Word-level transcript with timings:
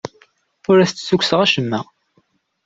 Ur 0.69 0.77
as-d-ssukkseɣ 0.79 1.39
acemma. 1.45 1.81